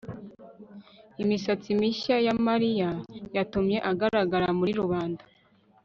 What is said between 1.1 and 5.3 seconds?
imisatsi mishya ya mariya yatumye agaragara muri rubanda